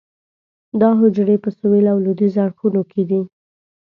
دا 0.81 0.89
حجرې 1.01 1.35
په 1.43 1.49
سویل 1.57 1.85
او 1.93 1.97
لویدیځ 2.05 2.35
اړخونو 2.43 2.81
کې 2.91 3.01
دي. 3.09 3.21